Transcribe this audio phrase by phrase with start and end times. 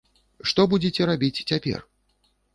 [0.51, 1.79] Што будзеце рабіць цяпер?